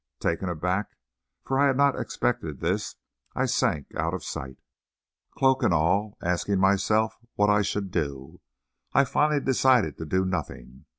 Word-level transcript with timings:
Taken 0.19 0.49
aback, 0.49 0.97
for 1.45 1.59
I 1.59 1.67
had 1.67 1.77
not 1.77 1.95
expected 1.95 2.59
this, 2.59 2.95
I 3.35 3.45
sank 3.45 3.93
out 3.95 4.15
of 4.15 4.23
sight, 4.23 4.57
cloak 5.37 5.61
and 5.61 5.71
all, 5.75 6.17
asking 6.23 6.59
myself 6.59 7.19
what 7.35 7.51
I 7.51 7.61
should 7.61 7.91
do. 7.91 8.41
I 8.93 9.05
finally 9.05 9.39
decided 9.41 9.99
to 9.99 10.05
do 10.05 10.25
nothing. 10.25 10.85